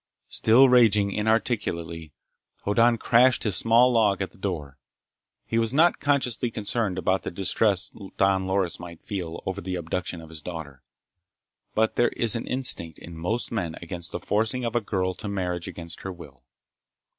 Still 0.29 0.67
raging 0.67 1.11
inarticulately, 1.11 2.11
Hoddan 2.65 2.97
crashed 2.97 3.43
his 3.43 3.55
small 3.55 3.91
log 3.91 4.19
at 4.19 4.31
the 4.31 4.37
door. 4.39 4.79
He 5.45 5.59
was 5.59 5.75
not 5.75 5.99
consciously 5.99 6.49
concerned 6.49 6.97
about 6.97 7.21
the 7.21 7.29
distress 7.29 7.91
Don 8.17 8.47
Loris 8.47 8.79
might 8.79 9.05
feel 9.05 9.43
over 9.45 9.61
the 9.61 9.75
abduction 9.75 10.19
of 10.19 10.29
his 10.29 10.41
daughter. 10.41 10.81
But 11.75 11.97
there 11.97 12.09
is 12.17 12.35
an 12.35 12.47
instinct 12.47 12.97
in 12.97 13.15
most 13.15 13.51
men 13.51 13.75
against 13.79 14.11
the 14.11 14.19
forcing 14.19 14.65
of 14.65 14.75
a 14.75 14.81
girl 14.81 15.13
to 15.13 15.27
marriage 15.27 15.67
against 15.67 16.01
her 16.01 16.11
will. 16.11 16.45